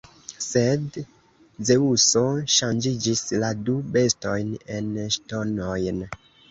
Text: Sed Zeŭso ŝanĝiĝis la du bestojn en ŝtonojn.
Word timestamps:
Sed 0.43 0.95
Zeŭso 1.69 2.23
ŝanĝiĝis 2.55 3.23
la 3.45 3.55
du 3.69 3.79
bestojn 3.95 4.53
en 4.81 4.93
ŝtonojn. 5.19 6.07